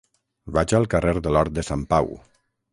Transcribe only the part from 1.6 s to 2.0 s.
de Sant